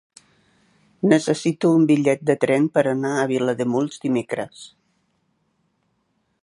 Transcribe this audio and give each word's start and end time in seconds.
Necessito 1.11 1.71
un 1.79 1.85
bitllet 1.91 2.23
de 2.31 2.37
tren 2.47 2.65
per 2.77 2.85
anar 2.93 3.13
a 3.19 3.27
Vilademuls 3.33 4.03
dimecres. 4.07 4.67